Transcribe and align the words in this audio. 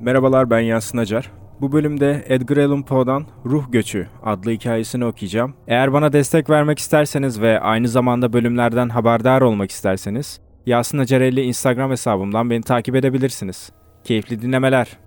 Merhabalar 0.00 0.50
ben 0.50 0.60
Yasin 0.60 0.98
Acar. 0.98 1.30
Bu 1.60 1.72
bölümde 1.72 2.24
Edgar 2.28 2.56
Allan 2.56 2.82
Poe'dan 2.82 3.26
Ruh 3.46 3.64
Göçü 3.72 4.08
adlı 4.24 4.50
hikayesini 4.50 5.04
okuyacağım. 5.04 5.54
Eğer 5.68 5.92
bana 5.92 6.12
destek 6.12 6.50
vermek 6.50 6.78
isterseniz 6.78 7.40
ve 7.40 7.60
aynı 7.60 7.88
zamanda 7.88 8.32
bölümlerden 8.32 8.88
haberdar 8.88 9.40
olmak 9.40 9.70
isterseniz 9.70 10.40
Yasin 10.66 10.98
Acarelli 10.98 11.42
Instagram 11.42 11.90
hesabımdan 11.90 12.50
beni 12.50 12.62
takip 12.62 12.96
edebilirsiniz. 12.96 13.72
Keyifli 14.04 14.42
dinlemeler. 14.42 14.98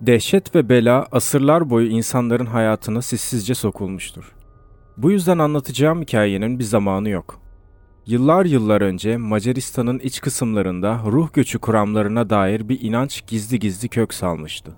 Dehşet 0.00 0.54
ve 0.54 0.68
bela 0.68 1.06
asırlar 1.12 1.70
boyu 1.70 1.88
insanların 1.88 2.46
hayatına 2.46 3.02
sessizce 3.02 3.54
sokulmuştur. 3.54 4.34
Bu 4.96 5.10
yüzden 5.10 5.38
anlatacağım 5.38 6.02
hikayenin 6.02 6.58
bir 6.58 6.64
zamanı 6.64 7.08
yok. 7.08 7.45
Yıllar 8.06 8.44
yıllar 8.44 8.80
önce 8.80 9.16
Macaristan'ın 9.16 9.98
iç 9.98 10.20
kısımlarında 10.20 11.00
ruh 11.06 11.32
göçü 11.32 11.58
kuramlarına 11.58 12.30
dair 12.30 12.68
bir 12.68 12.80
inanç 12.80 13.26
gizli 13.26 13.58
gizli 13.58 13.88
kök 13.88 14.14
salmıştı. 14.14 14.72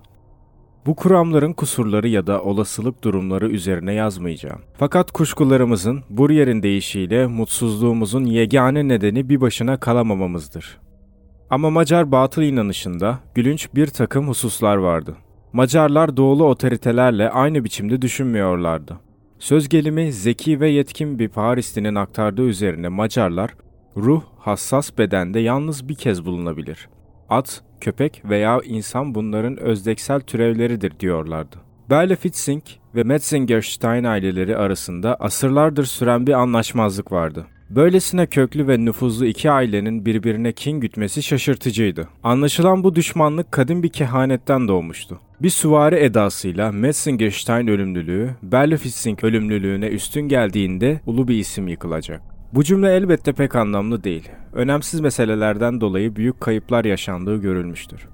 Bu 0.85 0.95
kuramların 0.95 1.53
kusurları 1.53 2.07
ya 2.07 2.27
da 2.27 2.43
olasılık 2.43 3.03
durumları 3.03 3.49
üzerine 3.49 3.93
yazmayacağım. 3.93 4.61
Fakat 4.77 5.11
kuşkularımızın 5.11 6.03
bu 6.09 6.31
yerin 6.31 6.63
değişiyle 6.63 7.27
mutsuzluğumuzun 7.27 8.25
yegane 8.25 8.87
nedeni 8.87 9.29
bir 9.29 9.41
başına 9.41 9.79
kalamamamızdır. 9.79 10.79
Ama 11.49 11.69
Macar 11.69 12.11
batıl 12.11 12.41
inanışında 12.41 13.19
gülünç 13.35 13.69
bir 13.75 13.87
takım 13.87 14.27
hususlar 14.27 14.75
vardı. 14.75 15.15
Macarlar 15.53 16.17
doğulu 16.17 16.45
otoritelerle 16.45 17.29
aynı 17.29 17.63
biçimde 17.63 18.01
düşünmüyorlardı. 18.01 19.08
Söz 19.39 19.69
gelimi 19.69 20.13
zeki 20.13 20.59
ve 20.59 20.69
yetkin 20.69 21.19
bir 21.19 21.29
Parislinin 21.29 21.95
aktardığı 21.95 22.45
üzerine 22.45 22.87
Macarlar, 22.87 23.55
ruh 23.97 24.23
hassas 24.37 24.97
bedende 24.97 25.39
yalnız 25.39 25.89
bir 25.89 25.95
kez 25.95 26.25
bulunabilir. 26.25 26.89
At, 27.29 27.61
köpek 27.81 28.21
veya 28.25 28.61
insan 28.65 29.15
bunların 29.15 29.57
özdeksel 29.57 30.21
türevleridir 30.21 30.99
diyorlardı. 30.99 31.55
Berle-Fitzing 31.89 32.61
ve 32.95 33.03
Metzingerstein 33.03 34.03
aileleri 34.03 34.57
arasında 34.57 35.15
asırlardır 35.15 35.85
süren 35.85 36.27
bir 36.27 36.33
anlaşmazlık 36.33 37.11
vardı. 37.11 37.45
Böylesine 37.69 38.25
köklü 38.25 38.67
ve 38.67 38.85
nüfuzlu 38.85 39.25
iki 39.25 39.51
ailenin 39.51 40.05
birbirine 40.05 40.51
kin 40.51 40.79
gütmesi 40.79 41.23
şaşırtıcıydı. 41.23 42.07
Anlaşılan 42.23 42.83
bu 42.83 42.95
düşmanlık 42.95 43.51
kadim 43.51 43.83
bir 43.83 43.89
kehanetten 43.89 44.67
doğmuştu. 44.67 45.19
Bir 45.41 45.49
süvari 45.49 45.95
edasıyla 45.95 46.71
Metzingerstein 46.71 47.67
ölümlülüğü, 47.67 48.35
Berlefitzing 48.43 49.23
ölümlülüğüne 49.23 49.87
üstün 49.87 50.21
geldiğinde 50.21 51.01
ulu 51.05 51.27
bir 51.27 51.37
isim 51.37 51.67
yıkılacak. 51.67 52.21
Bu 52.53 52.63
cümle 52.63 52.95
elbette 52.95 53.33
pek 53.33 53.55
anlamlı 53.55 54.03
değil. 54.03 54.29
Önemsiz 54.53 54.99
meselelerden 54.99 55.81
dolayı 55.81 56.15
büyük 56.15 56.41
kayıplar 56.41 56.85
yaşandığı 56.85 57.41
görülmüştür. 57.41 58.07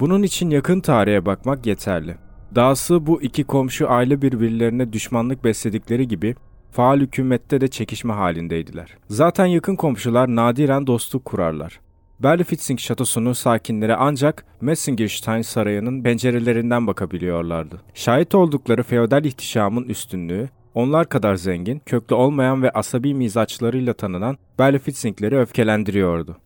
Bunun 0.00 0.22
için 0.22 0.50
yakın 0.50 0.80
tarihe 0.80 1.26
bakmak 1.26 1.66
yeterli. 1.66 2.16
Dahası 2.54 3.06
bu 3.06 3.22
iki 3.22 3.44
komşu 3.44 3.90
aile 3.90 4.22
birbirlerine 4.22 4.92
düşmanlık 4.92 5.44
besledikleri 5.44 6.08
gibi 6.08 6.34
faal 6.74 7.00
hükümette 7.00 7.60
de 7.60 7.68
çekişme 7.68 8.12
halindeydiler. 8.12 8.96
Zaten 9.08 9.46
yakın 9.46 9.76
komşular 9.76 10.36
nadiren 10.36 10.86
dostluk 10.86 11.24
kurarlar. 11.24 11.80
Berlifitzing 12.20 12.80
şatosunun 12.80 13.32
sakinleri 13.32 13.94
ancak 13.94 14.44
Messingerstein 14.60 15.42
sarayının 15.42 16.02
pencerelerinden 16.02 16.86
bakabiliyorlardı. 16.86 17.80
Şahit 17.94 18.34
oldukları 18.34 18.82
feodal 18.82 19.24
ihtişamın 19.24 19.84
üstünlüğü, 19.84 20.48
onlar 20.74 21.08
kadar 21.08 21.34
zengin, 21.34 21.82
köklü 21.86 22.14
olmayan 22.14 22.62
ve 22.62 22.70
asabi 22.70 23.14
mizaçlarıyla 23.14 23.92
tanınan 23.92 24.36
Berlifitzingleri 24.58 25.38
öfkelendiriyordu. 25.38 26.36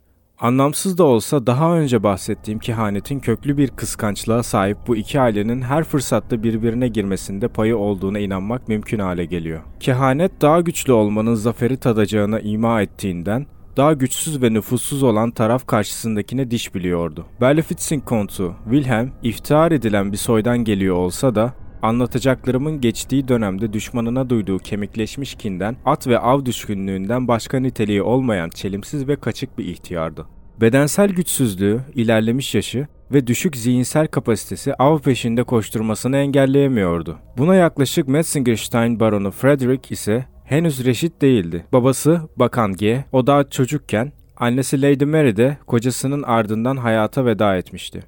Anlamsız 0.41 0.99
da 0.99 1.05
olsa 1.05 1.47
daha 1.47 1.79
önce 1.79 2.03
bahsettiğim 2.03 2.61
kehanetin 2.61 3.21
köklü 3.21 3.57
bir 3.57 3.69
kıskançlığa 3.69 4.43
sahip 4.43 4.79
bu 4.87 4.97
iki 4.97 5.21
ailenin 5.21 5.63
her 5.63 5.85
fırsatta 5.85 6.43
birbirine 6.43 6.89
girmesinde 6.89 7.49
payı 7.49 7.77
olduğuna 7.77 8.19
inanmak 8.19 8.69
mümkün 8.69 8.99
hale 8.99 9.25
geliyor. 9.25 9.61
Kehanet 9.81 10.41
daha 10.41 10.61
güçlü 10.61 10.93
olmanın 10.93 11.35
zaferi 11.35 11.77
tadacağına 11.77 12.41
ima 12.41 12.83
ettiğinden 12.83 13.47
daha 13.77 13.93
güçsüz 13.93 14.43
ve 14.43 14.53
nüfussuz 14.53 15.03
olan 15.03 15.31
taraf 15.31 15.67
karşısındakine 15.67 16.51
diş 16.51 16.75
biliyordu. 16.75 17.27
Berlifitzing 17.41 18.05
kontu 18.05 18.55
Wilhelm 18.65 19.13
iftihar 19.23 19.73
edilen 19.73 20.13
bir 20.13 20.17
soydan 20.17 20.59
geliyor 20.59 20.97
olsa 20.97 21.35
da 21.35 21.55
Anlatacaklarımın 21.83 22.81
geçtiği 22.81 23.29
dönemde 23.29 23.73
düşmanına 23.73 24.31
duyduğu 24.31 24.59
kemikleşmiş 24.59 25.35
kinden, 25.35 25.77
at 25.85 26.07
ve 26.07 26.19
av 26.19 26.45
düşkünlüğünden 26.45 27.29
başka 27.29 27.61
niteliği 27.61 28.03
olmayan 28.03 28.49
çelimsiz 28.49 29.09
ve 29.09 29.17
kaçık 29.17 29.59
bir 29.59 29.65
ihtiyardı. 29.65 30.27
Bedensel 30.61 31.09
güçsüzlüğü, 31.09 31.81
ilerlemiş 31.95 32.55
yaşı 32.55 32.87
ve 33.13 33.27
düşük 33.27 33.57
zihinsel 33.57 34.07
kapasitesi 34.07 34.75
av 34.75 34.99
peşinde 34.99 35.43
koşturmasını 35.43 36.17
engelleyemiyordu. 36.17 37.19
Buna 37.39 37.55
yaklaşık 37.55 38.09
Metzingerstein 38.09 39.01
baronu 39.01 39.31
Frederick 39.31 39.95
ise 39.95 40.27
henüz 40.45 40.85
reşit 40.85 41.23
değildi. 41.23 41.65
Babası 41.73 42.21
Bakan 42.37 42.77
G, 42.77 43.05
o 43.13 43.27
daha 43.27 43.51
çocukken, 43.51 44.13
annesi 44.37 44.83
Lady 44.83 45.05
Mary 45.05 45.37
de 45.37 45.57
kocasının 45.67 46.23
ardından 46.23 46.77
hayata 46.77 47.27
veda 47.27 47.57
etmişti. 47.57 48.03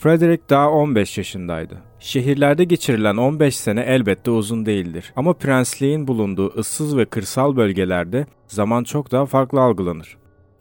Frederick 0.00 0.42
daha 0.50 0.70
15 0.70 1.18
yaşındaydı. 1.18 1.78
Şehirlerde 1.98 2.64
geçirilen 2.64 3.16
15 3.16 3.56
sene 3.56 3.80
elbette 3.80 4.30
uzun 4.30 4.66
değildir. 4.66 5.12
Ama 5.16 5.32
prensliğin 5.32 6.08
bulunduğu 6.08 6.52
ıssız 6.58 6.96
ve 6.96 7.04
kırsal 7.04 7.56
bölgelerde 7.56 8.26
zaman 8.46 8.84
çok 8.84 9.12
daha 9.12 9.26
farklı 9.26 9.60
algılanır. 9.60 10.16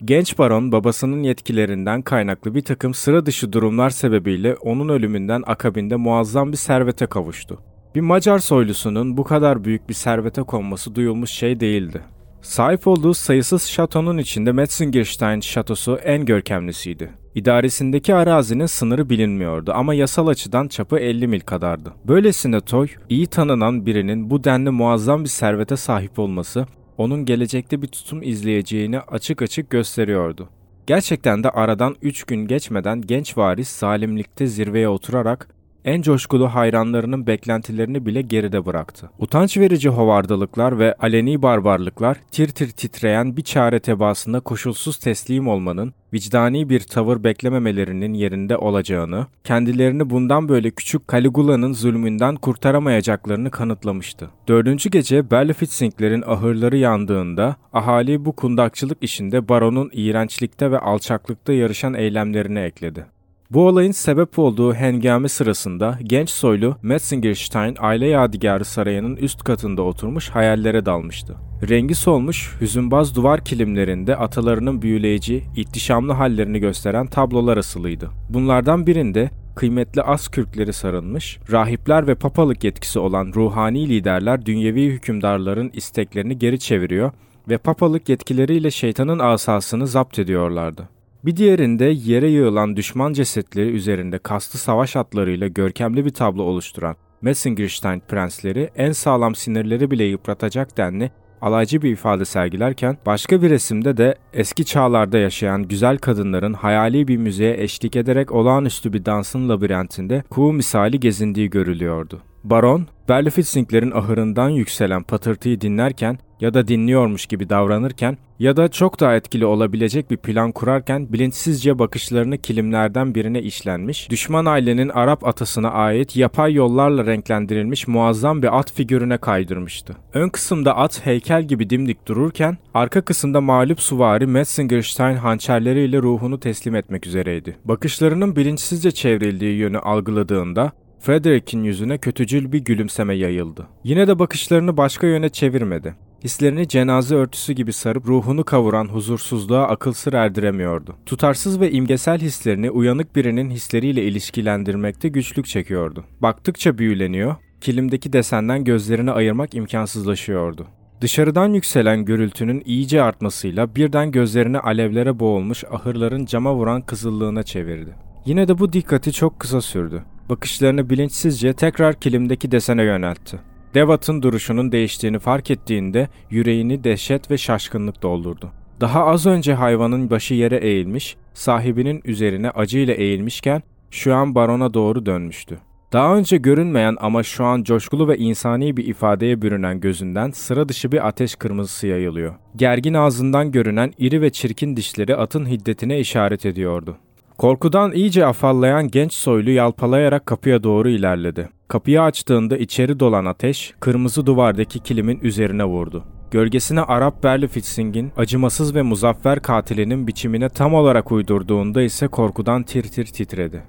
Genç 0.05 0.37
baron 0.37 0.71
babasının 0.71 1.23
yetkilerinden 1.23 2.01
kaynaklı 2.01 2.55
bir 2.55 2.61
takım 2.61 2.93
sıra 2.93 3.25
dışı 3.25 3.53
durumlar 3.53 3.89
sebebiyle 3.89 4.55
onun 4.55 4.89
ölümünden 4.89 5.43
akabinde 5.45 5.95
muazzam 5.95 6.51
bir 6.51 6.57
servete 6.57 7.05
kavuştu. 7.05 7.59
Bir 7.95 8.01
Macar 8.01 8.39
soylusunun 8.39 9.17
bu 9.17 9.23
kadar 9.23 9.63
büyük 9.63 9.89
bir 9.89 9.93
servete 9.93 10.41
konması 10.41 10.95
duyulmuş 10.95 11.29
şey 11.29 11.59
değildi. 11.59 12.01
Sahip 12.41 12.87
olduğu 12.87 13.13
sayısız 13.13 13.63
şatonun 13.63 14.17
içinde 14.17 14.51
Metzingerstein 14.51 15.39
şatosu 15.39 15.95
en 15.95 16.25
görkemlisiydi. 16.25 17.09
İdaresindeki 17.35 18.15
arazinin 18.15 18.65
sınırı 18.65 19.09
bilinmiyordu 19.09 19.71
ama 19.75 19.93
yasal 19.93 20.27
açıdan 20.27 20.67
çapı 20.67 20.99
50 20.99 21.27
mil 21.27 21.39
kadardı. 21.39 21.93
Böylesine 22.07 22.61
Toy, 22.61 22.87
iyi 23.09 23.27
tanınan 23.27 23.85
birinin 23.85 24.29
bu 24.29 24.43
denli 24.43 24.69
muazzam 24.69 25.23
bir 25.23 25.29
servete 25.29 25.77
sahip 25.77 26.19
olması, 26.19 26.65
onun 26.97 27.25
gelecekte 27.25 27.81
bir 27.81 27.87
tutum 27.87 28.21
izleyeceğini 28.23 28.99
açık 28.99 29.41
açık 29.41 29.69
gösteriyordu. 29.69 30.49
Gerçekten 30.87 31.43
de 31.43 31.49
aradan 31.49 31.95
3 32.01 32.23
gün 32.23 32.47
geçmeden 32.47 33.01
genç 33.01 33.37
varis 33.37 33.69
zalimlikte 33.69 34.47
zirveye 34.47 34.89
oturarak 34.89 35.47
en 35.89 36.01
coşkulu 36.01 36.47
hayranlarının 36.47 37.27
beklentilerini 37.27 38.05
bile 38.05 38.21
geride 38.21 38.65
bıraktı. 38.65 39.09
Utanç 39.19 39.57
verici 39.57 39.89
hovardalıklar 39.89 40.79
ve 40.79 40.93
aleni 40.93 41.41
barbarlıklar 41.41 42.17
tir 42.31 42.47
tir 42.47 42.69
titreyen 42.69 43.37
bir 43.37 43.41
çare 43.41 43.79
tebaasında 43.79 44.39
koşulsuz 44.39 44.97
teslim 44.97 45.47
olmanın, 45.47 45.93
vicdani 46.13 46.69
bir 46.69 46.79
tavır 46.79 47.23
beklememelerinin 47.23 48.13
yerinde 48.13 48.57
olacağını, 48.57 49.27
kendilerini 49.43 50.09
bundan 50.09 50.49
böyle 50.49 50.71
küçük 50.71 51.11
Caligula'nın 51.11 51.73
zulmünden 51.73 52.35
kurtaramayacaklarını 52.35 53.51
kanıtlamıştı. 53.51 54.29
Dördüncü 54.47 54.89
gece 54.89 55.31
Berlifitzinglerin 55.31 56.23
ahırları 56.27 56.77
yandığında 56.77 57.55
ahali 57.73 58.25
bu 58.25 58.31
kundakçılık 58.35 58.97
işinde 59.01 59.49
baronun 59.49 59.89
iğrençlikte 59.93 60.71
ve 60.71 60.79
alçaklıkta 60.79 61.53
yarışan 61.53 61.93
eylemlerini 61.93 62.59
ekledi. 62.59 63.05
Bu 63.51 63.67
olayın 63.67 63.91
sebep 63.91 64.39
olduğu 64.39 64.73
hengame 64.73 65.29
sırasında 65.29 65.99
genç 66.03 66.29
soylu 66.29 66.75
Metzingerstein 66.81 67.75
aile 67.79 68.07
yadigarı 68.07 68.65
sarayının 68.65 69.15
üst 69.15 69.43
katında 69.43 69.81
oturmuş 69.81 70.29
hayallere 70.29 70.85
dalmıştı. 70.85 71.35
Rengi 71.69 71.95
solmuş, 71.95 72.55
hüzünbaz 72.61 73.15
duvar 73.15 73.43
kilimlerinde 73.43 74.15
atalarının 74.15 74.81
büyüleyici, 74.81 75.43
ihtişamlı 75.55 76.13
hallerini 76.13 76.59
gösteren 76.59 77.07
tablolar 77.07 77.57
asılıydı. 77.57 78.09
Bunlardan 78.29 78.87
birinde 78.87 79.29
kıymetli 79.55 80.01
az 80.01 80.27
kürkleri 80.27 80.73
sarılmış, 80.73 81.39
rahipler 81.51 82.07
ve 82.07 82.15
papalık 82.15 82.63
yetkisi 82.63 82.99
olan 82.99 83.31
ruhani 83.35 83.89
liderler 83.89 84.45
dünyevi 84.45 84.85
hükümdarların 84.85 85.71
isteklerini 85.73 86.37
geri 86.37 86.59
çeviriyor 86.59 87.11
ve 87.49 87.57
papalık 87.57 88.09
yetkileriyle 88.09 88.71
şeytanın 88.71 89.19
asasını 89.19 89.87
zapt 89.87 90.19
ediyorlardı. 90.19 90.98
Bir 91.25 91.35
diğerinde 91.35 91.85
yere 91.85 92.27
yığılan 92.29 92.75
düşman 92.75 93.13
cesetleri 93.13 93.69
üzerinde 93.69 94.17
kaslı 94.17 94.59
savaş 94.59 94.95
atlarıyla 94.95 95.47
görkemli 95.47 96.05
bir 96.05 96.09
tablo 96.09 96.43
oluşturan 96.43 96.95
Messingerstein 97.21 98.01
prensleri 98.07 98.69
en 98.75 98.91
sağlam 98.91 99.35
sinirleri 99.35 99.91
bile 99.91 100.03
yıpratacak 100.03 100.77
denli 100.77 101.11
alaycı 101.41 101.81
bir 101.81 101.91
ifade 101.91 102.25
sergilerken 102.25 102.97
başka 103.05 103.41
bir 103.41 103.49
resimde 103.49 103.97
de 103.97 104.15
eski 104.33 104.65
çağlarda 104.65 105.17
yaşayan 105.17 105.63
güzel 105.63 105.97
kadınların 105.97 106.53
hayali 106.53 107.07
bir 107.07 107.17
müzeye 107.17 107.63
eşlik 107.63 107.95
ederek 107.95 108.31
olağanüstü 108.31 108.93
bir 108.93 109.05
dansın 109.05 109.49
labirentinde 109.49 110.23
kuğu 110.29 110.53
misali 110.53 110.99
gezindiği 110.99 111.49
görülüyordu. 111.49 112.21
Baron, 112.43 112.87
Berlifitzinglerin 113.09 113.91
ahırından 113.91 114.49
yükselen 114.49 115.03
patırtıyı 115.03 115.61
dinlerken 115.61 116.19
ya 116.41 116.53
da 116.53 116.67
dinliyormuş 116.67 117.25
gibi 117.25 117.49
davranırken 117.49 118.17
ya 118.39 118.57
da 118.57 118.67
çok 118.67 118.99
daha 118.99 119.15
etkili 119.15 119.45
olabilecek 119.45 120.11
bir 120.11 120.17
plan 120.17 120.51
kurarken 120.51 121.13
bilinçsizce 121.13 121.79
bakışlarını 121.79 122.37
kilimlerden 122.37 123.15
birine 123.15 123.41
işlenmiş, 123.41 124.09
düşman 124.09 124.45
ailenin 124.45 124.89
Arap 124.89 125.27
atasına 125.27 125.71
ait 125.71 126.15
yapay 126.15 126.53
yollarla 126.53 127.05
renklendirilmiş 127.05 127.87
muazzam 127.87 128.41
bir 128.41 128.59
at 128.59 128.73
figürüne 128.73 129.17
kaydırmıştı. 129.17 129.95
Ön 130.13 130.29
kısımda 130.29 130.77
at 130.77 131.05
heykel 131.05 131.43
gibi 131.43 131.69
dimdik 131.69 132.07
dururken, 132.07 132.57
arka 132.73 133.01
kısımda 133.01 133.41
mağlup 133.41 133.81
suvari 133.81 134.27
Metzengerstein 134.27 135.15
hançerleriyle 135.15 135.97
ruhunu 135.97 136.39
teslim 136.39 136.75
etmek 136.75 137.07
üzereydi. 137.07 137.57
Bakışlarının 137.65 138.35
bilinçsizce 138.35 138.91
çevrildiği 138.91 139.57
yönü 139.57 139.79
algıladığında 139.79 140.71
Frederick'in 140.99 141.63
yüzüne 141.63 141.97
kötücül 141.97 142.51
bir 142.51 142.59
gülümseme 142.59 143.15
yayıldı. 143.15 143.67
Yine 143.83 144.07
de 144.07 144.19
bakışlarını 144.19 144.77
başka 144.77 145.07
yöne 145.07 145.29
çevirmedi. 145.29 145.95
Hislerini 146.23 146.67
cenaze 146.67 147.15
örtüsü 147.15 147.53
gibi 147.53 147.73
sarıp 147.73 148.07
ruhunu 148.07 148.43
kavuran 148.43 148.85
huzursuzluğa 148.85 149.67
akıl 149.67 149.93
sır 149.93 150.13
erdiremiyordu. 150.13 150.95
Tutarsız 151.05 151.59
ve 151.59 151.71
imgesel 151.71 152.19
hislerini 152.19 152.71
uyanık 152.71 153.15
birinin 153.15 153.49
hisleriyle 153.49 154.03
ilişkilendirmekte 154.03 155.09
güçlük 155.09 155.45
çekiyordu. 155.45 156.05
Baktıkça 156.21 156.77
büyüleniyor, 156.77 157.35
kilimdeki 157.61 158.13
desenden 158.13 158.63
gözlerini 158.63 159.11
ayırmak 159.11 159.55
imkansızlaşıyordu. 159.55 160.67
Dışarıdan 161.01 161.53
yükselen 161.53 162.05
gürültünün 162.05 162.63
iyice 162.65 163.01
artmasıyla 163.01 163.75
birden 163.75 164.11
gözlerini 164.11 164.59
alevlere 164.59 165.19
boğulmuş 165.19 165.63
ahırların 165.71 166.25
cama 166.25 166.55
vuran 166.55 166.81
kızıllığına 166.81 167.43
çevirdi. 167.43 167.95
Yine 168.25 168.47
de 168.47 168.59
bu 168.59 168.73
dikkati 168.73 169.13
çok 169.13 169.39
kısa 169.39 169.61
sürdü. 169.61 170.03
Bakışlarını 170.29 170.89
bilinçsizce 170.89 171.53
tekrar 171.53 171.99
kilimdeki 171.99 172.51
desene 172.51 172.83
yöneltti. 172.83 173.48
Devat'ın 173.73 174.21
duruşunun 174.21 174.71
değiştiğini 174.71 175.19
fark 175.19 175.51
ettiğinde 175.51 176.09
yüreğini 176.29 176.83
dehşet 176.83 177.31
ve 177.31 177.37
şaşkınlık 177.37 178.01
doldurdu. 178.01 178.51
Daha 178.81 179.05
az 179.05 179.25
önce 179.25 179.53
hayvanın 179.53 180.09
başı 180.09 180.33
yere 180.33 180.57
eğilmiş, 180.57 181.17
sahibinin 181.33 182.01
üzerine 182.05 182.49
acıyla 182.49 182.93
eğilmişken 182.93 183.63
şu 183.91 184.15
an 184.15 184.35
barona 184.35 184.73
doğru 184.73 185.05
dönmüştü. 185.05 185.59
Daha 185.93 186.17
önce 186.17 186.37
görünmeyen 186.37 186.97
ama 186.99 187.23
şu 187.23 187.45
an 187.45 187.63
coşkulu 187.63 188.07
ve 188.07 188.17
insani 188.17 188.77
bir 188.77 188.85
ifadeye 188.87 189.41
bürünen 189.41 189.79
gözünden 189.79 190.31
sıra 190.31 190.69
dışı 190.69 190.91
bir 190.91 191.07
ateş 191.07 191.35
kırmızısı 191.35 191.87
yayılıyor. 191.87 192.35
Gergin 192.55 192.93
ağzından 192.93 193.51
görünen 193.51 193.93
iri 193.97 194.21
ve 194.21 194.29
çirkin 194.29 194.75
dişleri 194.75 195.15
atın 195.15 195.45
hiddetine 195.45 195.99
işaret 195.99 196.45
ediyordu. 196.45 196.97
Korkudan 197.39 197.91
iyice 197.91 198.25
afallayan 198.25 198.87
genç 198.87 199.13
soylu 199.13 199.49
yalpalayarak 199.49 200.25
kapıya 200.25 200.63
doğru 200.63 200.89
ilerledi. 200.89 201.49
Kapıyı 201.67 202.01
açtığında 202.01 202.57
içeri 202.57 202.99
dolan 202.99 203.25
ateş, 203.25 203.73
kırmızı 203.79 204.25
duvardaki 204.25 204.79
kilimin 204.79 205.19
üzerine 205.19 205.65
vurdu. 205.65 206.03
Gölgesine 206.31 206.81
Arap 206.81 207.23
Berli 207.23 207.47
Fitzing'in 207.47 208.11
acımasız 208.17 208.75
ve 208.75 208.81
muzaffer 208.81 209.41
katilinin 209.41 210.07
biçimine 210.07 210.49
tam 210.49 210.73
olarak 210.73 211.11
uydurduğunda 211.11 211.81
ise 211.81 212.07
korkudan 212.07 212.63
tir 212.63 212.83
tir 212.83 213.05
titredi. 213.05 213.63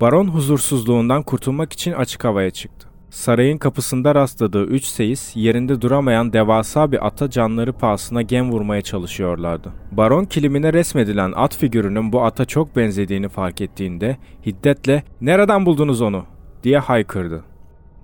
Baron 0.00 0.28
huzursuzluğundan 0.28 1.22
kurtulmak 1.22 1.72
için 1.72 1.92
açık 1.92 2.24
havaya 2.24 2.50
çıktı. 2.50 2.81
Sarayın 3.12 3.58
kapısında 3.58 4.14
rastladığı 4.14 4.64
üç 4.64 4.84
seyis 4.84 5.36
yerinde 5.36 5.80
duramayan 5.80 6.32
devasa 6.32 6.92
bir 6.92 7.06
ata 7.06 7.30
canları 7.30 7.72
pahasına 7.72 8.22
gem 8.22 8.52
vurmaya 8.52 8.82
çalışıyorlardı. 8.82 9.72
Baron 9.92 10.24
kilimine 10.24 10.72
resmedilen 10.72 11.32
at 11.36 11.56
figürünün 11.56 12.12
bu 12.12 12.24
ata 12.24 12.44
çok 12.44 12.76
benzediğini 12.76 13.28
fark 13.28 13.60
ettiğinde 13.60 14.16
hiddetle 14.46 15.02
''Nereden 15.20 15.66
buldunuz 15.66 16.00
onu?'' 16.00 16.24
diye 16.62 16.78
haykırdı. 16.78 17.44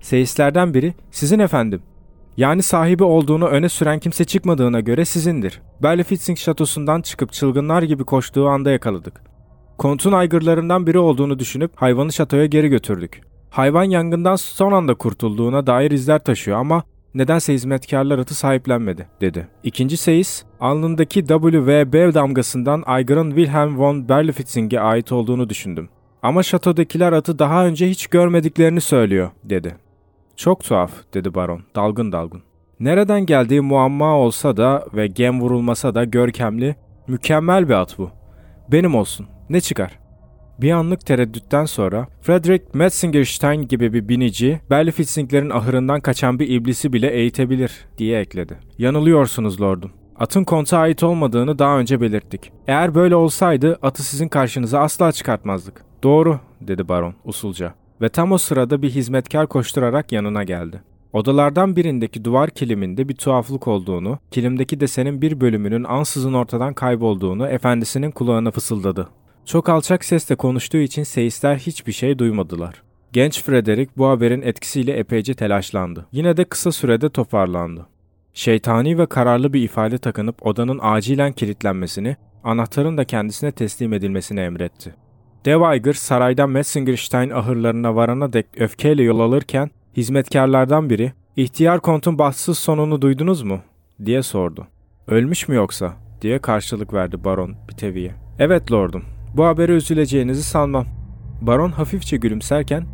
Seyislerden 0.01 0.73
biri 0.73 0.93
''Sizin 1.11 1.39
efendim. 1.39 1.81
Yani 2.37 2.63
sahibi 2.63 3.03
olduğunu 3.03 3.47
öne 3.47 3.69
süren 3.69 3.99
kimse 3.99 4.25
çıkmadığına 4.25 4.79
göre 4.79 5.05
sizindir. 5.05 5.61
Berlefitzing 5.83 6.37
şatosundan 6.37 7.01
çıkıp 7.01 7.33
çılgınlar 7.33 7.83
gibi 7.83 8.03
koştuğu 8.03 8.47
anda 8.47 8.71
yakaladık. 8.71 9.21
Kontun 9.77 10.11
aygırlarından 10.11 10.87
biri 10.87 10.99
olduğunu 10.99 11.39
düşünüp 11.39 11.71
hayvanı 11.75 12.13
şatoya 12.13 12.45
geri 12.45 12.67
götürdük. 12.67 13.21
Hayvan 13.49 13.83
yangından 13.83 14.35
son 14.35 14.71
anda 14.71 14.93
kurtulduğuna 14.93 15.67
dair 15.67 15.91
izler 15.91 16.19
taşıyor 16.19 16.57
ama 16.57 16.83
nedense 17.13 17.53
hizmetkarlar 17.53 18.19
atı 18.19 18.35
sahiplenmedi, 18.35 19.07
dedi. 19.21 19.47
İkinci 19.63 19.97
seyis, 19.97 20.43
alnındaki 20.59 21.21
WVB 21.27 22.13
damgasından 22.13 22.83
aygırın 22.85 23.29
Wilhelm 23.29 23.77
von 23.77 24.09
Berlifitzing'e 24.09 24.79
ait 24.79 25.11
olduğunu 25.11 25.49
düşündüm. 25.49 25.89
Ama 26.23 26.43
şatodakiler 26.43 27.13
atı 27.13 27.39
daha 27.39 27.65
önce 27.65 27.89
hiç 27.89 28.07
görmediklerini 28.07 28.81
söylüyor, 28.81 29.29
dedi. 29.43 29.75
Çok 30.35 30.63
tuhaf, 30.63 30.91
dedi 31.13 31.35
baron, 31.35 31.61
dalgın 31.75 32.11
dalgın. 32.11 32.41
Nereden 32.79 33.25
geldiği 33.25 33.61
muamma 33.61 34.15
olsa 34.15 34.57
da 34.57 34.85
ve 34.93 35.07
gem 35.07 35.41
vurulmasa 35.41 35.95
da 35.95 36.03
görkemli, 36.03 36.75
mükemmel 37.07 37.69
bir 37.69 37.73
at 37.73 37.97
bu. 37.97 38.09
Benim 38.71 38.95
olsun, 38.95 39.27
ne 39.49 39.61
çıkar? 39.61 39.99
Bir 40.61 40.71
anlık 40.71 41.05
tereddütten 41.05 41.65
sonra 41.65 42.07
Frederick 42.21 42.65
Metzingerstein 42.73 43.67
gibi 43.67 43.93
bir 43.93 44.09
binici 44.09 44.59
Berlifitzinglerin 44.69 45.49
ahırından 45.49 46.01
kaçan 46.01 46.39
bir 46.39 46.49
iblisi 46.49 46.93
bile 46.93 47.09
eğitebilir 47.09 47.71
diye 47.97 48.19
ekledi. 48.19 48.57
Yanılıyorsunuz 48.77 49.61
lordum. 49.61 49.91
Atın 50.15 50.43
konta 50.43 50.77
ait 50.77 51.03
olmadığını 51.03 51.59
daha 51.59 51.79
önce 51.79 52.01
belirttik. 52.01 52.51
Eğer 52.67 52.95
böyle 52.95 53.15
olsaydı 53.15 53.79
atı 53.81 54.03
sizin 54.03 54.27
karşınıza 54.27 54.79
asla 54.79 55.11
çıkartmazdık. 55.11 55.85
Doğru 56.03 56.39
dedi 56.61 56.87
baron 56.87 57.13
usulca 57.25 57.73
ve 58.01 58.09
tam 58.09 58.31
o 58.31 58.37
sırada 58.37 58.81
bir 58.81 58.89
hizmetkar 58.89 59.47
koşturarak 59.47 60.11
yanına 60.11 60.43
geldi. 60.43 60.81
Odalardan 61.13 61.75
birindeki 61.75 62.25
duvar 62.25 62.49
kiliminde 62.49 63.09
bir 63.09 63.15
tuhaflık 63.15 63.67
olduğunu, 63.67 64.19
kilimdeki 64.31 64.79
desenin 64.79 65.21
bir 65.21 65.41
bölümünün 65.41 65.83
ansızın 65.83 66.33
ortadan 66.33 66.73
kaybolduğunu 66.73 67.47
efendisinin 67.47 68.11
kulağına 68.11 68.51
fısıldadı. 68.51 69.09
Çok 69.49 69.69
alçak 69.69 70.05
sesle 70.05 70.35
konuştuğu 70.35 70.77
için 70.77 71.03
seyisler 71.03 71.55
hiçbir 71.57 71.91
şey 71.91 72.19
duymadılar. 72.19 72.83
Genç 73.13 73.43
Frederick 73.43 73.91
bu 73.97 74.07
haberin 74.07 74.41
etkisiyle 74.41 74.93
epeyce 74.93 75.33
telaşlandı. 75.33 76.05
Yine 76.11 76.37
de 76.37 76.43
kısa 76.43 76.71
sürede 76.71 77.09
toparlandı. 77.09 77.87
Şeytani 78.33 78.97
ve 78.97 79.05
kararlı 79.05 79.53
bir 79.53 79.61
ifade 79.61 79.97
takınıp 79.97 80.45
odanın 80.45 80.79
acilen 80.81 81.33
kilitlenmesini, 81.33 82.15
anahtarın 82.43 82.97
da 82.97 83.03
kendisine 83.03 83.51
teslim 83.51 83.93
edilmesini 83.93 84.39
emretti. 84.39 84.95
Dev 85.45 85.93
saraydan 85.93 86.49
Metzengerstein 86.49 87.29
ahırlarına 87.29 87.95
varana 87.95 88.33
dek 88.33 88.45
öfkeyle 88.57 89.03
yol 89.03 89.19
alırken 89.19 89.69
hizmetkarlardan 89.97 90.89
biri 90.89 91.13
''İhtiyar 91.35 91.79
kontun 91.79 92.17
bahtsız 92.17 92.59
sonunu 92.59 93.01
duydunuz 93.01 93.41
mu?'' 93.41 93.61
diye 94.05 94.21
sordu. 94.23 94.67
''Ölmüş 95.07 95.47
mü 95.47 95.55
yoksa?'' 95.55 95.93
diye 96.21 96.39
karşılık 96.39 96.93
verdi 96.93 97.23
baron 97.23 97.55
Bitevi'ye. 97.69 98.11
''Evet 98.39 98.71
lordum, 98.71 99.03
bu 99.33 99.45
habere 99.45 99.71
üzüleceğinizi 99.71 100.43
sanmam. 100.43 100.85
Baron 101.41 101.71
hafifçe 101.71 102.17
gülümserken, 102.17 102.85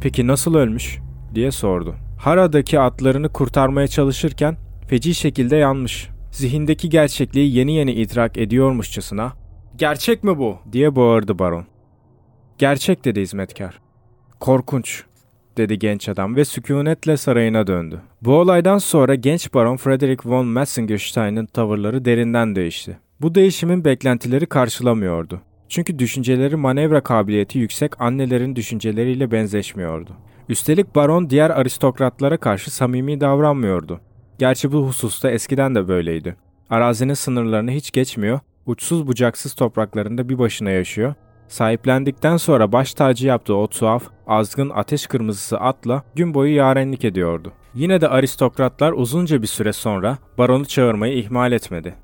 peki 0.00 0.26
nasıl 0.26 0.54
ölmüş 0.54 0.98
diye 1.34 1.50
sordu. 1.50 1.94
Hara'daki 2.18 2.80
atlarını 2.80 3.28
kurtarmaya 3.28 3.88
çalışırken 3.88 4.56
feci 4.88 5.14
şekilde 5.14 5.56
yanmış. 5.56 6.08
Zihindeki 6.30 6.88
gerçekliği 6.88 7.56
yeni 7.56 7.72
yeni 7.72 7.92
idrak 7.92 8.38
ediyormuşçasına, 8.38 9.32
gerçek 9.76 10.24
mi 10.24 10.38
bu 10.38 10.56
diye 10.72 10.96
bağırdı 10.96 11.38
baron. 11.38 11.64
Gerçek 12.58 13.04
dedi 13.04 13.20
hizmetkar. 13.20 13.80
Korkunç 14.40 15.04
dedi 15.56 15.78
genç 15.78 16.08
adam 16.08 16.36
ve 16.36 16.44
sükunetle 16.44 17.16
sarayına 17.16 17.66
döndü. 17.66 18.00
Bu 18.22 18.34
olaydan 18.34 18.78
sonra 18.78 19.14
genç 19.14 19.54
baron 19.54 19.76
Frederick 19.76 20.28
von 20.28 20.46
Metzengerstein'in 20.46 21.46
tavırları 21.46 22.04
derinden 22.04 22.56
değişti. 22.56 22.98
Bu 23.20 23.34
değişimin 23.34 23.84
beklentileri 23.84 24.46
karşılamıyordu. 24.46 25.40
Çünkü 25.68 25.98
düşünceleri 25.98 26.56
manevra 26.56 27.00
kabiliyeti 27.00 27.58
yüksek 27.58 28.00
annelerin 28.00 28.56
düşünceleriyle 28.56 29.30
benzeşmiyordu. 29.30 30.10
Üstelik 30.48 30.94
baron 30.94 31.30
diğer 31.30 31.50
aristokratlara 31.50 32.36
karşı 32.36 32.70
samimi 32.70 33.20
davranmıyordu. 33.20 34.00
Gerçi 34.38 34.72
bu 34.72 34.86
hususta 34.86 35.30
eskiden 35.30 35.74
de 35.74 35.88
böyleydi. 35.88 36.36
Arazinin 36.70 37.14
sınırlarını 37.14 37.70
hiç 37.70 37.90
geçmiyor, 37.90 38.40
uçsuz 38.66 39.06
bucaksız 39.06 39.54
topraklarında 39.54 40.28
bir 40.28 40.38
başına 40.38 40.70
yaşıyor, 40.70 41.14
sahiplendikten 41.48 42.36
sonra 42.36 42.72
baş 42.72 42.94
tacı 42.94 43.26
yaptığı 43.26 43.54
o 43.54 43.66
tuhaf, 43.66 44.02
azgın 44.26 44.70
ateş 44.70 45.06
kırmızısı 45.06 45.60
atla 45.60 46.02
gün 46.14 46.34
boyu 46.34 46.54
yarenlik 46.54 47.04
ediyordu. 47.04 47.52
Yine 47.74 48.00
de 48.00 48.08
aristokratlar 48.08 48.92
uzunca 48.92 49.42
bir 49.42 49.46
süre 49.46 49.72
sonra 49.72 50.18
baronu 50.38 50.64
çağırmayı 50.64 51.18
ihmal 51.18 51.52
etmedi. 51.52 51.94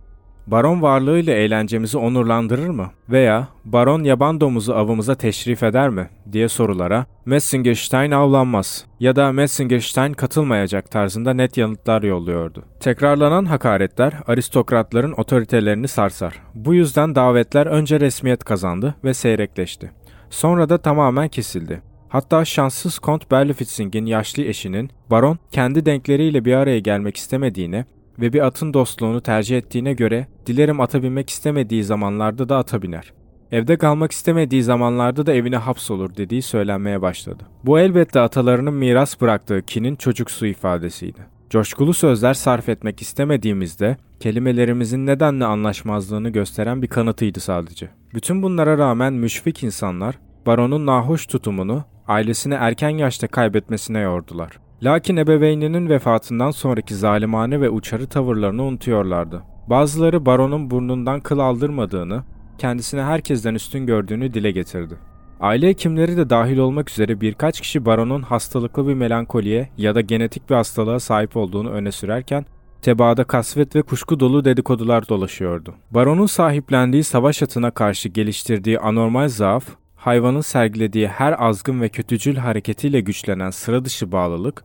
Baron 0.46 0.82
varlığıyla 0.82 1.34
eğlencemizi 1.34 1.98
onurlandırır 1.98 2.68
mı? 2.68 2.90
Veya 3.08 3.48
Baron 3.64 4.02
yaban 4.02 4.40
domuzu 4.40 4.72
avımıza 4.72 5.14
teşrif 5.14 5.62
eder 5.62 5.88
mi? 5.88 6.08
diye 6.32 6.48
sorulara 6.48 7.06
Metzengerstein 7.26 8.10
avlanmaz 8.10 8.84
ya 9.00 9.16
da 9.16 9.32
Metzengerstein 9.32 10.12
katılmayacak 10.12 10.90
tarzında 10.90 11.34
net 11.34 11.56
yanıtlar 11.56 12.02
yolluyordu. 12.02 12.64
Tekrarlanan 12.80 13.44
hakaretler 13.44 14.14
aristokratların 14.26 15.12
otoritelerini 15.12 15.88
sarsar. 15.88 16.34
Bu 16.54 16.74
yüzden 16.74 17.14
davetler 17.14 17.66
önce 17.66 18.00
resmiyet 18.00 18.44
kazandı 18.44 18.94
ve 19.04 19.14
seyrekleşti. 19.14 19.90
Sonra 20.30 20.68
da 20.68 20.78
tamamen 20.78 21.28
kesildi. 21.28 21.82
Hatta 22.08 22.44
şanssız 22.44 22.98
Kont 22.98 23.30
Berlifitzing'in 23.30 24.06
yaşlı 24.06 24.42
eşinin 24.42 24.90
baron 25.10 25.38
kendi 25.52 25.86
denkleriyle 25.86 26.44
bir 26.44 26.54
araya 26.54 26.78
gelmek 26.78 27.16
istemediğine 27.16 27.84
ve 28.20 28.32
bir 28.32 28.46
atın 28.46 28.74
dostluğunu 28.74 29.20
tercih 29.20 29.58
ettiğine 29.58 29.92
göre 29.92 30.26
dilerim 30.46 30.80
ata 30.80 31.02
binmek 31.02 31.30
istemediği 31.30 31.84
zamanlarda 31.84 32.48
da 32.48 32.56
ata 32.56 32.82
biner. 32.82 33.12
Evde 33.52 33.76
kalmak 33.76 34.12
istemediği 34.12 34.62
zamanlarda 34.62 35.26
da 35.26 35.32
evine 35.32 35.56
hapsolur 35.56 36.16
dediği 36.16 36.42
söylenmeye 36.42 37.02
başladı. 37.02 37.42
Bu 37.64 37.78
elbette 37.78 38.20
atalarının 38.20 38.74
miras 38.74 39.20
bıraktığı 39.20 39.62
kinin 39.62 39.96
çocuksu 39.96 40.46
ifadesiydi. 40.46 41.20
Coşkulu 41.50 41.94
sözler 41.94 42.34
sarf 42.34 42.68
etmek 42.68 43.02
istemediğimizde 43.02 43.96
kelimelerimizin 44.20 45.06
nedenle 45.06 45.44
anlaşmazlığını 45.44 46.30
gösteren 46.30 46.82
bir 46.82 46.88
kanıtıydı 46.88 47.40
sadece. 47.40 47.88
Bütün 48.14 48.42
bunlara 48.42 48.78
rağmen 48.78 49.12
müşfik 49.12 49.62
insanlar 49.62 50.18
baronun 50.46 50.86
nahoş 50.86 51.26
tutumunu 51.26 51.84
ailesini 52.08 52.54
erken 52.54 52.90
yaşta 52.90 53.26
kaybetmesine 53.28 53.98
yordular. 53.98 54.63
Lakin 54.84 55.16
ebeveyninin 55.16 55.88
vefatından 55.88 56.50
sonraki 56.50 56.94
zalimane 56.94 57.60
ve 57.60 57.70
uçarı 57.70 58.06
tavırlarını 58.06 58.62
unutuyorlardı. 58.62 59.42
Bazıları 59.66 60.26
baronun 60.26 60.70
burnundan 60.70 61.20
kıl 61.20 61.38
aldırmadığını, 61.38 62.22
kendisini 62.58 63.02
herkesten 63.02 63.54
üstün 63.54 63.86
gördüğünü 63.86 64.34
dile 64.34 64.50
getirdi. 64.50 64.94
Aile 65.40 65.68
hekimleri 65.68 66.16
de 66.16 66.30
dahil 66.30 66.58
olmak 66.58 66.90
üzere 66.90 67.20
birkaç 67.20 67.60
kişi 67.60 67.84
baronun 67.84 68.22
hastalıklı 68.22 68.88
bir 68.88 68.94
melankoliye 68.94 69.68
ya 69.78 69.94
da 69.94 70.00
genetik 70.00 70.50
bir 70.50 70.54
hastalığa 70.54 71.00
sahip 71.00 71.36
olduğunu 71.36 71.70
öne 71.70 71.92
sürerken 71.92 72.46
tebaada 72.82 73.24
kasvet 73.24 73.76
ve 73.76 73.82
kuşku 73.82 74.20
dolu 74.20 74.44
dedikodular 74.44 75.08
dolaşıyordu. 75.08 75.74
Baronun 75.90 76.26
sahiplendiği 76.26 77.04
savaş 77.04 77.42
atına 77.42 77.70
karşı 77.70 78.08
geliştirdiği 78.08 78.78
anormal 78.78 79.28
zaaf, 79.28 79.64
hayvanın 79.96 80.40
sergilediği 80.40 81.08
her 81.08 81.44
azgın 81.46 81.80
ve 81.80 81.88
kötücül 81.88 82.36
hareketiyle 82.36 83.00
güçlenen 83.00 83.50
sıra 83.50 83.84
dışı 83.84 84.12
bağlılık, 84.12 84.64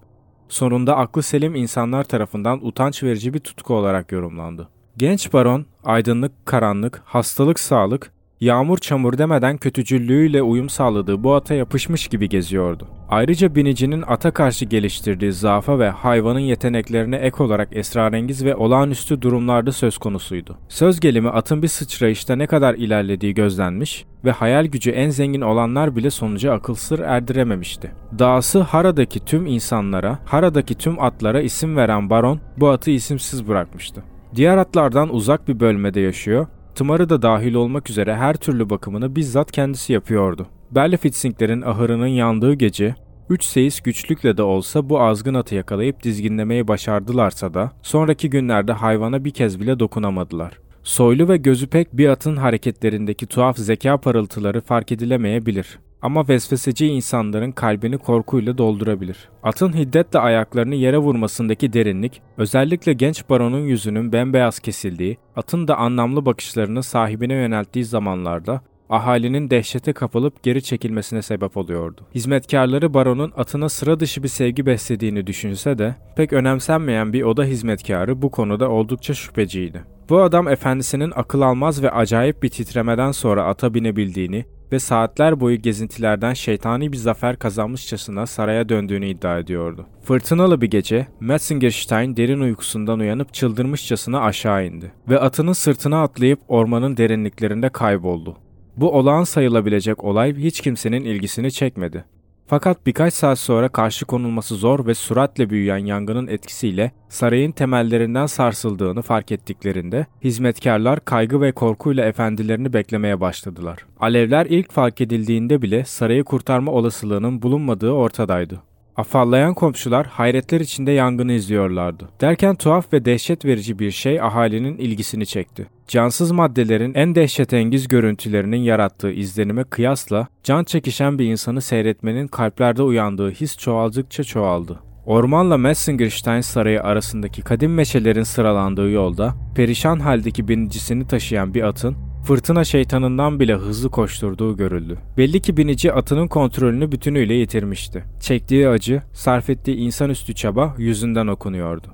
sonunda 0.50 0.98
aklı 0.98 1.24
selim 1.24 1.56
insanlar 1.56 2.04
tarafından 2.04 2.66
utanç 2.66 3.04
verici 3.04 3.34
bir 3.34 3.40
tutku 3.40 3.74
olarak 3.74 4.12
yorumlandı. 4.12 4.68
Genç 4.98 5.34
baron, 5.34 5.66
aydınlık, 5.84 6.46
karanlık, 6.46 7.02
hastalık, 7.06 7.60
sağlık, 7.60 8.12
yağmur 8.42 8.78
çamur 8.78 9.18
demeden 9.18 9.58
kötücüllüğüyle 9.58 10.42
uyum 10.42 10.70
sağladığı 10.70 11.24
bu 11.24 11.34
ata 11.34 11.54
yapışmış 11.54 12.08
gibi 12.08 12.30
geziyordu. 12.30 12.88
Ayrıca 13.10 13.56
binicinin 13.56 14.04
ata 14.08 14.32
karşı 14.32 14.66
geliştirdiği 14.66 15.34
zaafa 15.34 15.80
ve 15.80 15.90
hayvanın 15.90 16.40
yeteneklerine 16.40 17.16
ek 17.16 17.44
olarak 17.44 17.70
esrarengiz 17.72 18.46
ve 18.46 18.56
olağanüstü 18.56 19.22
durumlarda 19.22 19.72
söz 19.72 19.98
konusuydu. 19.98 20.58
Söz 20.68 21.00
gelimi 21.00 21.30
atın 21.30 21.64
bir 21.64 21.68
sıçrayışta 21.68 22.36
ne 22.36 22.48
kadar 22.48 22.74
ilerlediği 22.74 23.34
gözlenmiş 23.34 24.06
ve 24.26 24.32
hayal 24.32 24.66
gücü 24.66 24.92
en 24.92 25.10
zengin 25.10 25.42
olanlar 25.42 25.96
bile 25.96 26.10
sonuca 26.10 26.54
akıl 26.54 26.76
sır 26.76 27.00
erdirememişti. 27.00 27.92
Dahası 28.20 28.60
Hara'daki 28.60 29.26
tüm 29.26 29.46
insanlara, 29.46 30.20
Hara'daki 30.26 30.76
tüm 30.76 31.02
atlara 31.02 31.42
isim 31.42 31.78
veren 31.78 32.10
baron 32.10 32.40
bu 32.58 32.70
atı 32.70 32.92
isimsiz 32.92 33.48
bırakmıştı. 33.48 34.04
Diğer 34.36 34.58
atlardan 34.58 35.16
uzak 35.16 35.48
bir 35.48 35.60
bölmede 35.60 36.00
yaşıyor 36.00 36.48
Tımarı 36.80 37.10
da 37.10 37.22
dahil 37.22 37.54
olmak 37.54 37.90
üzere 37.90 38.16
her 38.16 38.36
türlü 38.36 38.70
bakımını 38.70 39.16
bizzat 39.16 39.52
kendisi 39.52 39.94
yapıyordu. 39.94 40.48
Berlefitzinglerin 40.72 41.62
ahırının 41.62 42.08
yandığı 42.08 42.54
gece, 42.54 42.96
üç 43.30 43.44
seyis 43.44 43.82
güçlükle 43.82 44.38
de 44.38 44.44
olsa 44.44 44.90
bu 44.90 45.02
azgın 45.02 45.34
atı 45.34 45.56
yakalayıp 45.56 46.04
dizginlemeyi 46.04 46.68
başardılarsa 46.68 47.54
da 47.54 47.72
sonraki 47.82 48.30
günlerde 48.30 48.72
hayvana 48.72 49.26
bir 49.26 49.32
kez 49.32 49.60
bile 49.60 49.80
dokunamadılar. 49.80 50.54
Soylu 50.84 51.30
ve 51.30 51.38
gözü 51.38 51.68
pek 51.68 51.98
bir 51.98 52.10
atın 52.10 52.36
hareketlerindeki 52.36 53.26
tuhaf 53.26 53.58
zeka 53.58 53.98
parıltıları 53.98 54.62
fark 54.62 54.92
edilemeyebilir. 54.92 55.80
Ama 56.02 56.28
vesveseci 56.28 56.88
insanların 56.88 57.52
kalbini 57.52 57.98
korkuyla 57.98 58.58
doldurabilir. 58.58 59.30
Atın 59.44 59.74
hiddetle 59.74 60.20
ayaklarını 60.20 60.76
yere 60.76 60.98
vurmasındaki 60.98 61.74
derinlik, 61.74 62.22
özellikle 62.38 62.94
genç 62.94 63.30
baronun 63.30 63.60
yüzünün 63.60 64.14
bembeyaz 64.14 64.60
kesildiği, 64.60 65.18
atın 65.36 65.68
da 65.68 65.78
anlamlı 65.78 66.26
bakışlarını 66.26 66.84
sahibine 66.84 67.34
yönelttiği 67.34 67.86
zamanlarda 67.86 68.62
ahalinin 68.90 69.50
dehşete 69.50 69.94
kapılıp 69.94 70.44
geri 70.44 70.64
çekilmesine 70.64 71.22
sebep 71.22 71.58
oluyordu. 71.58 72.02
Hizmetkarları 72.16 72.94
baronun 72.94 73.34
atına 73.38 73.70
sıra 73.70 74.00
dışı 74.00 74.24
bir 74.24 74.28
sevgi 74.28 74.66
beslediğini 74.66 75.28
düşünse 75.28 75.78
de 75.78 75.96
pek 76.16 76.34
önemsenmeyen 76.34 77.14
bir 77.14 77.22
oda 77.22 77.44
hizmetkarı 77.44 78.22
bu 78.22 78.32
konuda 78.32 78.70
oldukça 78.70 79.14
şüpheciydi. 79.14 79.84
Bu 80.10 80.22
adam 80.22 80.48
efendisinin 80.48 81.14
akıl 81.16 81.42
almaz 81.42 81.84
ve 81.84 81.92
acayip 81.92 82.44
bir 82.44 82.50
titremeden 82.50 83.12
sonra 83.12 83.46
ata 83.46 83.74
binebildiğini 83.74 84.46
ve 84.72 84.80
saatler 84.80 85.40
boyu 85.40 85.62
gezintilerden 85.62 86.34
şeytani 86.34 86.92
bir 86.92 86.98
zafer 86.98 87.40
kazanmışçasına 87.40 88.26
saraya 88.26 88.70
döndüğünü 88.70 89.08
iddia 89.08 89.40
ediyordu. 89.40 89.86
Fırtınalı 90.04 90.62
bir 90.62 90.70
gece, 90.70 91.08
Metzingerstein 91.20 92.18
derin 92.18 92.40
uykusundan 92.40 93.00
uyanıp 93.00 93.34
çıldırmışçasına 93.34 94.22
aşağı 94.22 94.66
indi 94.66 94.92
ve 95.10 95.20
atının 95.20 95.54
sırtına 95.54 96.04
atlayıp 96.04 96.40
ormanın 96.48 96.98
derinliklerinde 96.98 97.70
kayboldu. 97.70 98.38
Bu 98.80 98.92
olağan 98.92 99.24
sayılabilecek 99.24 100.04
olay 100.04 100.36
hiç 100.36 100.62
kimsenin 100.62 101.06
ilgisini 101.06 101.52
çekmedi. 101.52 102.06
Fakat 102.48 102.86
birkaç 102.86 103.14
saat 103.14 103.40
sonra 103.40 103.70
karşı 103.70 104.06
konulması 104.06 104.56
zor 104.56 104.86
ve 104.86 104.94
süratle 104.94 105.50
büyüyen 105.50 105.78
yangının 105.78 106.28
etkisiyle 106.28 106.92
sarayın 107.10 107.52
temellerinden 107.52 108.26
sarsıldığını 108.26 109.02
fark 109.02 109.32
ettiklerinde 109.32 110.06
hizmetkarlar 110.24 111.06
kaygı 111.06 111.42
ve 111.42 111.52
korkuyla 111.52 112.06
efendilerini 112.06 112.74
beklemeye 112.74 113.22
başladılar. 113.22 113.86
Alevler 114.00 114.46
ilk 114.46 114.72
fark 114.72 115.02
edildiğinde 115.02 115.62
bile 115.62 115.86
sarayı 115.86 116.24
kurtarma 116.24 116.72
olasılığının 116.72 117.42
bulunmadığı 117.42 117.92
ortadaydı. 117.92 118.69
Afallayan 118.96 119.54
komşular 119.54 120.08
hayretler 120.08 120.60
içinde 120.60 120.92
yangını 120.92 121.32
izliyorlardı. 121.32 122.10
Derken 122.22 122.56
tuhaf 122.56 122.94
ve 122.94 123.06
dehşet 123.06 123.46
verici 123.46 123.80
bir 123.80 123.92
şey 123.92 124.22
ahalinin 124.22 124.78
ilgisini 124.78 125.26
çekti. 125.26 125.68
Cansız 125.88 126.32
maddelerin 126.32 126.94
en 126.94 127.16
dehşetengiz 127.16 127.88
görüntülerinin 127.88 128.58
yarattığı 128.58 129.12
izlenime 129.12 129.64
kıyasla 129.64 130.28
can 130.44 130.64
çekişen 130.64 131.20
bir 131.20 131.26
insanı 131.26 131.62
seyretmenin 131.62 132.28
kalplerde 132.28 132.84
uyandığı 132.84 133.32
his 133.32 133.58
çoğaldıkça 133.58 134.24
çoğaldı. 134.24 134.80
Ormanla 135.06 135.58
Messingerstein 135.58 136.42
Sarayı 136.42 136.84
arasındaki 136.84 137.42
kadim 137.42 137.74
meşelerin 137.74 138.24
sıralandığı 138.24 138.90
yolda 138.90 139.36
perişan 139.56 140.00
haldeki 140.00 140.48
binicisini 140.48 141.08
taşıyan 141.08 141.54
bir 141.54 141.64
atın 141.64 142.09
fırtına 142.24 142.64
şeytanından 142.64 143.40
bile 143.40 143.56
hızlı 143.56 143.90
koşturduğu 143.90 144.58
görüldü. 144.58 144.98
Belli 145.18 145.40
ki 145.40 145.58
binici 145.58 145.94
atının 145.94 146.28
kontrolünü 146.28 146.92
bütünüyle 146.92 147.34
yitirmişti. 147.34 148.04
Çektiği 148.20 148.70
acı, 148.70 149.02
sarf 149.14 149.50
ettiği 149.50 149.76
insanüstü 149.76 150.36
çaba 150.36 150.76
yüzünden 150.78 151.28
okunuyordu. 151.28 151.88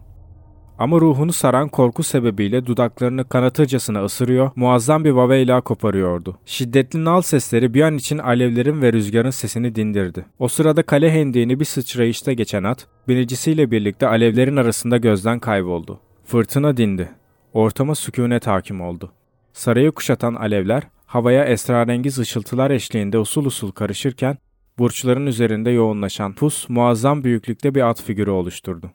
Ama 0.79 0.99
ruhunu 1.01 1.33
saran 1.33 1.69
korku 1.69 2.03
sebebiyle 2.03 2.65
dudaklarını 2.65 3.29
kanatırcasına 3.29 4.05
ısırıyor, 4.05 4.51
muazzam 4.55 5.03
bir 5.03 5.11
vaveyla 5.11 5.61
koparıyordu. 5.61 6.37
Şiddetli 6.45 7.05
nal 7.05 7.21
sesleri 7.21 7.73
bir 7.73 7.81
an 7.81 7.95
için 7.97 8.17
alevlerin 8.17 8.81
ve 8.81 8.93
rüzgarın 8.93 9.29
sesini 9.29 9.75
dindirdi. 9.75 10.25
O 10.39 10.47
sırada 10.47 10.83
kale 10.83 11.11
hendeğini 11.11 11.59
bir 11.59 11.65
sıçrayışta 11.65 12.33
geçen 12.33 12.63
at, 12.63 12.87
binicisiyle 13.07 13.71
birlikte 13.71 14.07
alevlerin 14.07 14.55
arasında 14.55 14.97
gözden 14.97 15.39
kayboldu. 15.39 15.99
Fırtına 16.25 16.77
dindi. 16.77 17.09
Ortama 17.53 17.95
sükunet 17.95 18.47
hakim 18.47 18.81
oldu. 18.81 19.11
Sarayı 19.55 19.91
kuşatan 19.91 20.33
alevler, 20.33 20.83
havaya 21.05 21.45
esrarengiz 21.45 22.19
ışıltılar 22.19 22.71
eşliğinde 22.71 23.17
usul 23.17 23.45
usul 23.45 23.71
karışırken, 23.71 24.37
burçların 24.79 25.25
üzerinde 25.25 25.69
yoğunlaşan 25.69 26.33
pus 26.33 26.69
muazzam 26.69 27.23
büyüklükte 27.23 27.75
bir 27.75 27.89
at 27.89 28.01
figürü 28.01 28.29
oluşturdu. 28.29 28.91